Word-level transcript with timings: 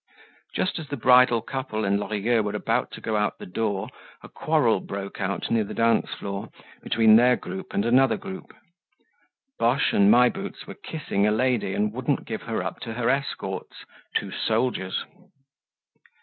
Just 0.55 0.79
as 0.79 0.87
the 0.87 0.97
bridal 0.97 1.43
couple 1.43 1.85
and 1.85 1.99
Lorilleux 1.99 2.41
were 2.41 2.55
about 2.55 2.89
to 2.93 3.01
go 3.01 3.15
out 3.15 3.37
the 3.37 3.45
door, 3.45 3.87
a 4.23 4.29
quarrel 4.29 4.79
broke 4.79 5.21
out 5.21 5.51
near 5.51 5.63
the 5.63 5.75
dance 5.75 6.09
floor 6.15 6.49
between 6.81 7.15
their 7.15 7.35
group 7.35 7.71
and 7.71 7.85
another 7.85 8.17
group. 8.17 8.51
Boche 9.59 9.93
and 9.93 10.09
My 10.09 10.27
Boots 10.27 10.65
were 10.65 10.73
kissing 10.73 11.27
a 11.27 11.31
lady 11.31 11.75
and 11.75 11.93
wouldn't 11.93 12.25
give 12.25 12.41
her 12.41 12.63
up 12.63 12.79
to 12.79 12.93
her 12.93 13.11
escorts, 13.11 13.85
two 14.15 14.31
soldiers. 14.31 15.05